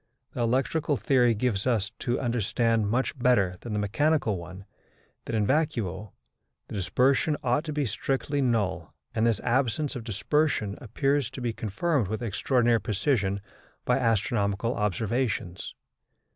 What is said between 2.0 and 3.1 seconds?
understand,